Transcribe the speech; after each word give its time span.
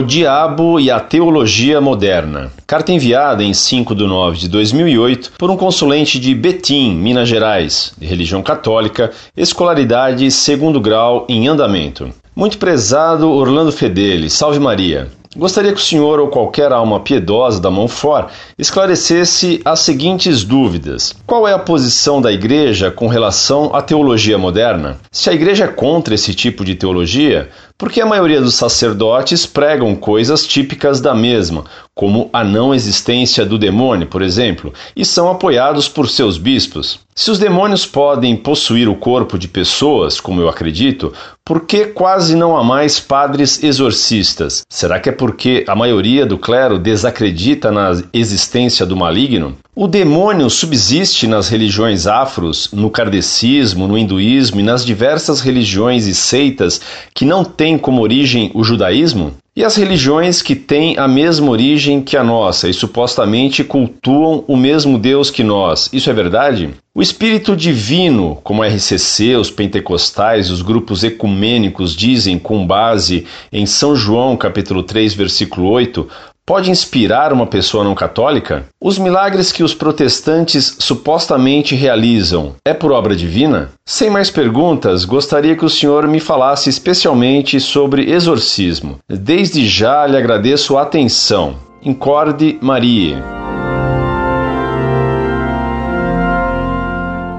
O 0.00 0.02
Diabo 0.02 0.80
e 0.80 0.90
a 0.90 0.98
Teologia 0.98 1.78
Moderna. 1.78 2.50
Carta 2.66 2.90
enviada 2.90 3.44
em 3.44 3.52
5 3.52 3.94
de 3.94 4.06
9 4.06 4.38
de 4.38 4.48
2008 4.48 5.32
por 5.36 5.50
um 5.50 5.58
consulente 5.58 6.18
de 6.18 6.34
Betim, 6.34 6.94
Minas 6.94 7.28
Gerais, 7.28 7.92
de 7.98 8.06
religião 8.06 8.42
católica, 8.42 9.10
escolaridade 9.36 10.30
segundo 10.30 10.80
grau 10.80 11.26
em 11.28 11.48
andamento. 11.48 12.08
Muito 12.34 12.56
prezado 12.56 13.30
Orlando 13.30 13.70
Fedeli, 13.70 14.30
salve 14.30 14.58
Maria. 14.58 15.10
Gostaria 15.36 15.72
que 15.72 15.78
o 15.78 15.84
senhor 15.84 16.18
ou 16.18 16.26
qualquer 16.26 16.72
alma 16.72 16.98
piedosa 16.98 17.60
da 17.60 17.70
Monfort 17.70 18.30
esclarecesse 18.58 19.60
as 19.64 19.78
seguintes 19.80 20.42
dúvidas. 20.42 21.14
Qual 21.24 21.46
é 21.46 21.52
a 21.52 21.58
posição 21.58 22.20
da 22.20 22.32
Igreja 22.32 22.90
com 22.90 23.06
relação 23.06 23.72
à 23.72 23.80
teologia 23.80 24.36
moderna? 24.36 24.98
Se 25.12 25.30
a 25.30 25.32
Igreja 25.32 25.66
é 25.66 25.68
contra 25.68 26.16
esse 26.16 26.34
tipo 26.34 26.64
de 26.64 26.74
teologia, 26.74 27.48
por 27.80 27.90
que 27.90 27.98
a 27.98 28.04
maioria 28.04 28.42
dos 28.42 28.56
sacerdotes 28.56 29.46
pregam 29.46 29.96
coisas 29.96 30.46
típicas 30.46 31.00
da 31.00 31.14
mesma, 31.14 31.64
como 31.94 32.28
a 32.30 32.44
não 32.44 32.74
existência 32.74 33.42
do 33.46 33.58
demônio, 33.58 34.06
por 34.06 34.20
exemplo, 34.20 34.70
e 34.94 35.02
são 35.02 35.30
apoiados 35.30 35.88
por 35.88 36.06
seus 36.06 36.36
bispos? 36.36 37.00
Se 37.14 37.30
os 37.30 37.38
demônios 37.38 37.84
podem 37.84 38.36
possuir 38.36 38.88
o 38.88 38.94
corpo 38.94 39.38
de 39.38 39.48
pessoas, 39.48 40.20
como 40.20 40.40
eu 40.40 40.48
acredito, 40.48 41.12
por 41.44 41.66
que 41.66 41.86
quase 41.86 42.36
não 42.36 42.56
há 42.56 42.62
mais 42.62 43.00
padres 43.00 43.62
exorcistas? 43.62 44.62
Será 44.68 45.00
que 45.00 45.08
é 45.08 45.12
porque 45.12 45.64
a 45.66 45.74
maioria 45.74 46.24
do 46.24 46.38
clero 46.38 46.78
desacredita 46.78 47.70
na 47.70 48.00
existência 48.12 48.86
do 48.86 48.96
maligno? 48.96 49.56
O 49.74 49.86
demônio 49.86 50.48
subsiste 50.48 51.26
nas 51.26 51.48
religiões 51.48 52.06
afros, 52.06 52.70
no 52.72 52.88
kardecismo, 52.88 53.86
no 53.86 53.98
hinduísmo 53.98 54.60
e 54.60 54.62
nas 54.62 54.84
diversas 54.84 55.40
religiões 55.40 56.06
e 56.06 56.14
seitas 56.14 56.80
que 57.14 57.24
não 57.24 57.44
têm 57.44 57.69
como 57.78 58.02
origem 58.02 58.50
o 58.54 58.62
judaísmo? 58.62 59.34
E 59.54 59.64
as 59.64 59.76
religiões 59.76 60.40
que 60.40 60.54
têm 60.54 60.96
a 60.96 61.08
mesma 61.08 61.50
origem 61.50 62.00
que 62.00 62.16
a 62.16 62.22
nossa 62.22 62.68
e 62.68 62.72
supostamente 62.72 63.64
cultuam 63.64 64.44
o 64.46 64.56
mesmo 64.56 64.96
Deus 64.96 65.30
que 65.30 65.42
nós, 65.42 65.90
isso 65.92 66.08
é 66.08 66.12
verdade? 66.12 66.70
O 66.94 67.02
Espírito 67.02 67.56
Divino, 67.56 68.38
como 68.42 68.62
a 68.62 68.68
RCC, 68.68 69.36
os 69.36 69.50
pentecostais 69.50 70.50
os 70.50 70.62
grupos 70.62 71.02
ecumênicos 71.02 71.94
dizem 71.94 72.38
com 72.38 72.66
base 72.66 73.26
em 73.52 73.66
São 73.66 73.94
João 73.94 74.36
capítulo 74.36 74.82
3, 74.82 75.14
versículo 75.14 75.68
8, 75.68 76.08
pode 76.50 76.68
inspirar 76.68 77.32
uma 77.32 77.46
pessoa 77.46 77.84
não 77.84 77.94
católica? 77.94 78.64
Os 78.82 78.98
milagres 78.98 79.52
que 79.52 79.62
os 79.62 79.72
protestantes 79.72 80.78
supostamente 80.80 81.76
realizam 81.76 82.56
é 82.64 82.74
por 82.74 82.90
obra 82.90 83.14
divina? 83.14 83.68
Sem 83.86 84.10
mais 84.10 84.32
perguntas, 84.32 85.04
gostaria 85.04 85.54
que 85.54 85.64
o 85.64 85.70
senhor 85.70 86.08
me 86.08 86.18
falasse 86.18 86.68
especialmente 86.68 87.60
sobre 87.60 88.10
exorcismo. 88.10 88.98
Desde 89.08 89.64
já 89.68 90.04
lhe 90.08 90.16
agradeço 90.16 90.76
a 90.76 90.82
atenção. 90.82 91.54
Incorde 91.84 92.58
Maria. 92.60 93.22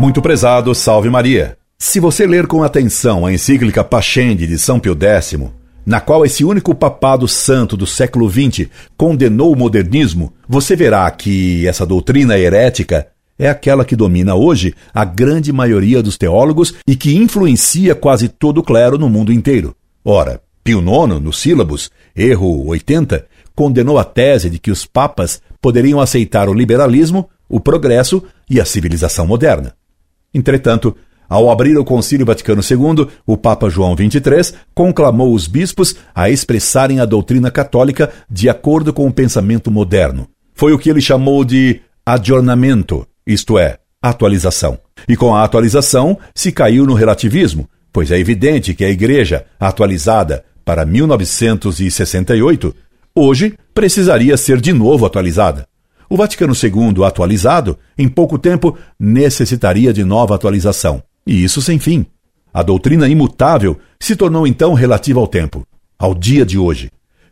Muito 0.00 0.22
prezado, 0.22 0.74
salve 0.74 1.10
Maria. 1.10 1.58
Se 1.78 2.00
você 2.00 2.26
ler 2.26 2.46
com 2.46 2.62
atenção 2.62 3.26
a 3.26 3.32
encíclica 3.34 3.84
Pascendi 3.84 4.46
de 4.46 4.58
São 4.58 4.80
Pio 4.80 4.96
X, 4.98 5.36
na 5.84 6.00
qual 6.00 6.24
esse 6.24 6.44
único 6.44 6.74
papado 6.74 7.28
santo 7.28 7.76
do 7.76 7.86
século 7.86 8.30
XX 8.30 8.68
condenou 8.96 9.52
o 9.52 9.56
modernismo, 9.56 10.32
você 10.48 10.74
verá 10.74 11.10
que 11.10 11.66
essa 11.66 11.84
doutrina 11.84 12.38
herética 12.38 13.08
é 13.38 13.48
aquela 13.48 13.84
que 13.84 13.96
domina 13.96 14.34
hoje 14.34 14.74
a 14.92 15.04
grande 15.04 15.52
maioria 15.52 16.02
dos 16.02 16.16
teólogos 16.16 16.74
e 16.86 16.94
que 16.94 17.16
influencia 17.16 17.94
quase 17.94 18.28
todo 18.28 18.58
o 18.58 18.62
clero 18.62 18.96
no 18.96 19.08
mundo 19.08 19.32
inteiro. 19.32 19.74
Ora, 20.04 20.40
Pio 20.62 20.78
IX, 20.78 21.20
no 21.20 21.32
Sílabus, 21.32 21.90
erro 22.16 22.66
80, 22.68 23.26
condenou 23.54 23.98
a 23.98 24.04
tese 24.04 24.48
de 24.48 24.58
que 24.58 24.70
os 24.70 24.86
papas 24.86 25.42
poderiam 25.60 26.00
aceitar 26.00 26.48
o 26.48 26.54
liberalismo, 26.54 27.28
o 27.48 27.60
progresso 27.60 28.22
e 28.48 28.60
a 28.60 28.64
civilização 28.64 29.26
moderna. 29.26 29.74
Entretanto, 30.32 30.96
ao 31.28 31.50
abrir 31.50 31.76
o 31.78 31.84
Concílio 31.84 32.26
Vaticano 32.26 32.62
II, 32.62 33.08
o 33.26 33.36
Papa 33.36 33.68
João 33.68 33.96
XXIII 33.96 34.58
conclamou 34.74 35.32
os 35.32 35.46
bispos 35.46 35.96
a 36.14 36.30
expressarem 36.30 37.00
a 37.00 37.04
doutrina 37.04 37.50
católica 37.50 38.12
de 38.30 38.48
acordo 38.48 38.92
com 38.92 39.06
o 39.06 39.12
pensamento 39.12 39.70
moderno. 39.70 40.28
Foi 40.54 40.72
o 40.72 40.78
que 40.78 40.88
ele 40.88 41.00
chamou 41.00 41.44
de 41.44 41.80
adornamento, 42.06 43.06
isto 43.26 43.58
é, 43.58 43.78
atualização. 44.00 44.78
E 45.08 45.16
com 45.16 45.34
a 45.34 45.42
atualização 45.42 46.18
se 46.34 46.52
caiu 46.52 46.86
no 46.86 46.94
relativismo, 46.94 47.68
pois 47.92 48.10
é 48.10 48.18
evidente 48.18 48.74
que 48.74 48.84
a 48.84 48.90
Igreja, 48.90 49.46
atualizada 49.58 50.44
para 50.64 50.84
1968, 50.84 52.74
hoje 53.14 53.54
precisaria 53.74 54.36
ser 54.36 54.60
de 54.60 54.72
novo 54.72 55.06
atualizada. 55.06 55.66
O 56.08 56.16
Vaticano 56.16 56.52
II, 56.54 57.04
atualizado, 57.04 57.78
em 57.96 58.08
pouco 58.08 58.38
tempo 58.38 58.76
necessitaria 58.98 59.92
de 59.92 60.04
nova 60.04 60.34
atualização. 60.34 61.02
E 61.26 61.42
isso 61.42 61.62
sem 61.62 61.78
fim. 61.78 62.06
A 62.52 62.62
doutrina 62.62 63.08
imutável 63.08 63.78
se 63.98 64.14
tornou 64.14 64.46
então 64.46 64.74
relativa 64.74 65.18
ao 65.18 65.26
tempo, 65.26 65.66
ao 65.98 66.14
dia 66.14 66.44
de 66.44 66.58
hoje. 66.58 66.90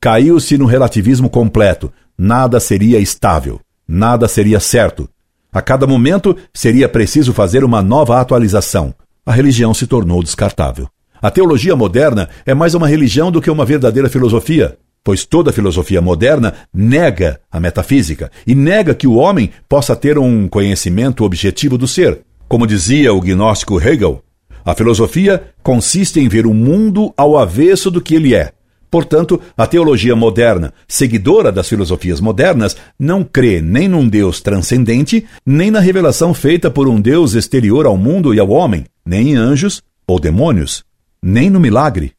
Caiu-se 0.00 0.58
no 0.58 0.66
relativismo 0.66 1.30
completo. 1.30 1.92
Nada 2.16 2.60
seria 2.60 2.98
estável, 2.98 3.60
nada 3.86 4.28
seria 4.28 4.60
certo. 4.60 5.08
A 5.52 5.62
cada 5.62 5.86
momento 5.86 6.36
seria 6.52 6.88
preciso 6.88 7.32
fazer 7.32 7.64
uma 7.64 7.82
nova 7.82 8.20
atualização. 8.20 8.94
A 9.24 9.32
religião 9.32 9.72
se 9.72 9.86
tornou 9.86 10.22
descartável. 10.22 10.88
A 11.22 11.30
teologia 11.30 11.74
moderna 11.74 12.28
é 12.44 12.52
mais 12.52 12.74
uma 12.74 12.88
religião 12.88 13.32
do 13.32 13.40
que 13.40 13.50
uma 13.50 13.64
verdadeira 13.64 14.08
filosofia, 14.10 14.76
pois 15.02 15.24
toda 15.24 15.52
filosofia 15.52 16.02
moderna 16.02 16.54
nega 16.72 17.40
a 17.50 17.60
metafísica 17.60 18.30
e 18.46 18.54
nega 18.54 18.94
que 18.94 19.06
o 19.06 19.14
homem 19.14 19.50
possa 19.68 19.94
ter 19.94 20.18
um 20.18 20.48
conhecimento 20.48 21.24
objetivo 21.24 21.78
do 21.78 21.86
ser. 21.86 22.20
Como 22.48 22.66
dizia 22.66 23.12
o 23.12 23.20
gnóstico 23.20 23.80
Hegel, 23.80 24.22
a 24.64 24.74
filosofia 24.74 25.52
consiste 25.62 26.20
em 26.20 26.28
ver 26.28 26.46
o 26.46 26.54
mundo 26.54 27.12
ao 27.16 27.36
avesso 27.36 27.90
do 27.90 28.00
que 28.00 28.14
ele 28.14 28.34
é. 28.34 28.52
Portanto, 28.90 29.40
a 29.56 29.66
teologia 29.66 30.14
moderna, 30.14 30.72
seguidora 30.86 31.50
das 31.50 31.68
filosofias 31.68 32.20
modernas, 32.20 32.76
não 32.96 33.24
crê 33.24 33.60
nem 33.60 33.88
num 33.88 34.08
Deus 34.08 34.40
transcendente, 34.40 35.26
nem 35.44 35.68
na 35.68 35.80
revelação 35.80 36.32
feita 36.32 36.70
por 36.70 36.86
um 36.86 37.00
Deus 37.00 37.34
exterior 37.34 37.86
ao 37.86 37.96
mundo 37.96 38.32
e 38.32 38.38
ao 38.38 38.50
homem, 38.50 38.86
nem 39.04 39.30
em 39.30 39.34
anjos 39.34 39.82
ou 40.06 40.20
demônios, 40.20 40.84
nem 41.20 41.50
no 41.50 41.58
milagre. 41.58 42.12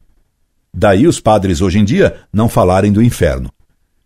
Daí 0.72 1.06
os 1.06 1.18
padres 1.18 1.62
hoje 1.62 1.78
em 1.78 1.84
dia 1.84 2.16
não 2.30 2.46
falarem 2.46 2.92
do 2.92 3.02
inferno. 3.02 3.50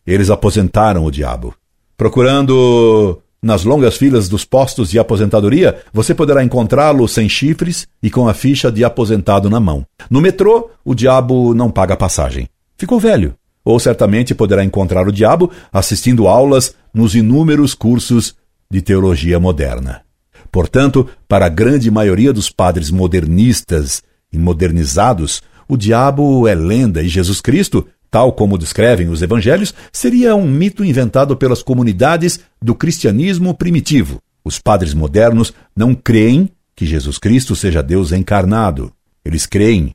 Eles 0.07 0.31
aposentaram 0.31 1.05
o 1.05 1.11
diabo. 1.11 1.53
Procurando 1.97 3.21
nas 3.43 3.65
longas 3.65 3.97
filas 3.97 4.29
dos 4.29 4.45
postos 4.45 4.91
de 4.91 4.99
aposentadoria, 4.99 5.81
você 5.93 6.15
poderá 6.15 6.45
encontrá-lo 6.45 7.09
sem 7.09 7.29
chifres 7.29 7.89
e 8.03 8.11
com 8.11 8.29
a 8.29 8.35
ficha 8.35 8.71
de 8.71 8.85
aposentado 8.85 9.49
na 9.49 9.59
mão. 9.59 9.85
No 10.11 10.21
metrô, 10.21 10.71
o 10.85 10.95
diabo 10.95 11.55
não 11.55 11.71
paga 11.71 11.97
passagem. 11.97 12.49
Ficou 12.77 13.01
velho. 13.01 13.35
Ou 13.65 13.79
certamente 13.79 14.35
poderá 14.35 14.65
encontrar 14.65 15.07
o 15.07 15.13
diabo 15.13 15.51
assistindo 15.73 16.29
aulas 16.29 16.75
nos 16.93 17.15
inúmeros 17.15 17.75
cursos 17.75 18.35
de 18.71 18.81
teologia 18.81 19.41
moderna. 19.41 20.03
Portanto, 20.51 21.09
para 21.29 21.47
a 21.47 21.51
grande 21.51 21.91
maioria 21.91 22.33
dos 22.33 22.51
padres 22.51 22.91
modernistas 22.91 24.03
e 24.33 24.39
modernizados, 24.39 25.43
o 25.69 25.77
diabo 25.77 26.49
é 26.49 26.55
lenda 26.55 27.03
e 27.03 27.09
Jesus 27.09 27.41
Cristo 27.41 27.87
tal 28.11 28.33
como 28.33 28.59
descrevem 28.59 29.09
os 29.09 29.23
evangelhos, 29.23 29.75
seria 29.93 30.35
um 30.35 30.49
mito 30.49 30.85
inventado 30.85 31.37
pelas 31.37 31.63
comunidades 31.63 32.41
do 32.61 32.75
cristianismo 32.75 33.55
primitivo. 33.55 34.21
Os 34.45 34.59
padres 34.59 34.95
modernos 34.95 35.53
não 35.77 35.95
creem 35.95 36.51
que 36.75 36.87
Jesus 36.87 37.19
Cristo 37.19 37.55
seja 37.55 37.83
Deus 37.83 38.11
encarnado. 38.11 38.93
Eles 39.25 39.47
creem 39.47 39.95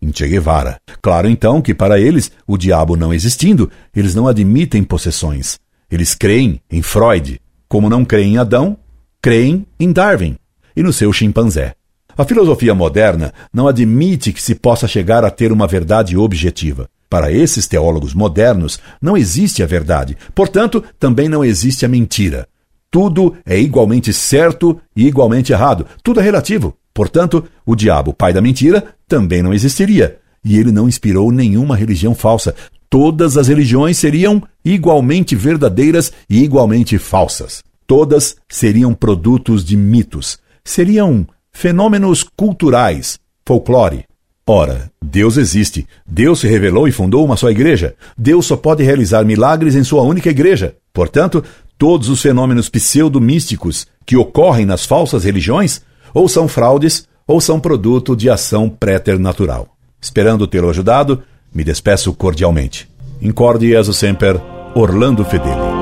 em 0.00 0.12
Che 0.12 0.26
Guevara. 0.26 0.78
Claro 1.00 1.28
então 1.28 1.60
que 1.60 1.74
para 1.74 2.00
eles, 2.00 2.30
o 2.46 2.56
diabo 2.56 2.96
não 2.96 3.12
existindo, 3.12 3.70
eles 3.94 4.14
não 4.14 4.26
admitem 4.26 4.82
possessões. 4.82 5.58
Eles 5.90 6.14
creem 6.14 6.60
em 6.70 6.80
Freud. 6.80 7.40
Como 7.68 7.88
não 7.88 8.04
creem 8.04 8.34
em 8.34 8.38
Adão, 8.38 8.76
creem 9.20 9.66
em 9.78 9.92
Darwin 9.92 10.36
e 10.74 10.82
no 10.82 10.92
seu 10.92 11.12
chimpanzé. 11.12 11.74
A 12.16 12.24
filosofia 12.24 12.74
moderna 12.74 13.32
não 13.52 13.66
admite 13.66 14.32
que 14.32 14.42
se 14.42 14.54
possa 14.54 14.86
chegar 14.86 15.24
a 15.24 15.30
ter 15.30 15.50
uma 15.50 15.66
verdade 15.66 16.16
objetiva. 16.16 16.88
Para 17.12 17.30
esses 17.30 17.66
teólogos 17.66 18.14
modernos, 18.14 18.80
não 18.98 19.18
existe 19.18 19.62
a 19.62 19.66
verdade, 19.66 20.16
portanto, 20.34 20.82
também 20.98 21.28
não 21.28 21.44
existe 21.44 21.84
a 21.84 21.88
mentira. 21.88 22.48
Tudo 22.90 23.36
é 23.44 23.60
igualmente 23.60 24.14
certo 24.14 24.80
e 24.96 25.06
igualmente 25.08 25.52
errado, 25.52 25.84
tudo 26.02 26.20
é 26.20 26.22
relativo. 26.22 26.74
Portanto, 26.94 27.44
o 27.66 27.76
diabo, 27.76 28.14
pai 28.14 28.32
da 28.32 28.40
mentira, 28.40 28.94
também 29.06 29.42
não 29.42 29.52
existiria. 29.52 30.20
E 30.42 30.58
ele 30.58 30.72
não 30.72 30.88
inspirou 30.88 31.30
nenhuma 31.30 31.76
religião 31.76 32.14
falsa. 32.14 32.54
Todas 32.88 33.36
as 33.36 33.46
religiões 33.46 33.98
seriam 33.98 34.42
igualmente 34.64 35.36
verdadeiras 35.36 36.14
e 36.30 36.42
igualmente 36.42 36.96
falsas. 36.96 37.62
Todas 37.86 38.36
seriam 38.48 38.94
produtos 38.94 39.66
de 39.66 39.76
mitos. 39.76 40.38
Seriam 40.64 41.26
fenômenos 41.52 42.24
culturais, 42.24 43.18
folclore. 43.44 44.06
Ora, 44.46 44.90
Deus 45.00 45.36
existe, 45.36 45.86
Deus 46.06 46.40
se 46.40 46.48
revelou 46.48 46.88
e 46.88 46.92
fundou 46.92 47.24
uma 47.24 47.36
só 47.36 47.48
igreja. 47.48 47.94
Deus 48.18 48.46
só 48.46 48.56
pode 48.56 48.82
realizar 48.82 49.24
milagres 49.24 49.76
em 49.76 49.84
sua 49.84 50.02
única 50.02 50.30
igreja. 50.30 50.74
Portanto, 50.92 51.44
todos 51.78 52.08
os 52.08 52.20
fenômenos 52.20 52.68
pseudo-místicos 52.68 53.86
que 54.04 54.16
ocorrem 54.16 54.66
nas 54.66 54.84
falsas 54.84 55.24
religiões 55.24 55.80
ou 56.12 56.28
são 56.28 56.48
fraudes 56.48 57.06
ou 57.26 57.40
são 57.40 57.60
produto 57.60 58.16
de 58.16 58.28
ação 58.28 58.68
préternatural. 58.68 59.68
Esperando 60.00 60.46
tê-lo 60.48 60.70
ajudado, 60.70 61.22
me 61.54 61.62
despeço 61.62 62.12
cordialmente. 62.12 62.88
Incorde 63.20 63.68
Jesus 63.68 63.96
Semper, 63.96 64.40
Orlando 64.74 65.24
Fedeli. 65.24 65.81